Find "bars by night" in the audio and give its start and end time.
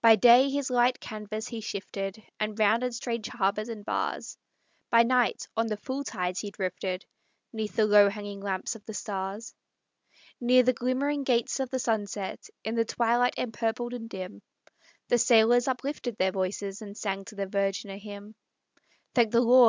3.84-5.46